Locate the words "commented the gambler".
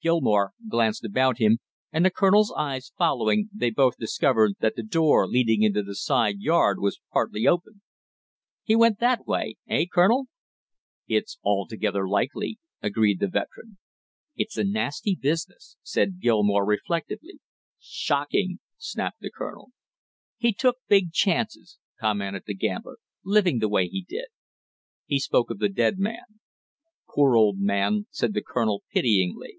21.98-22.98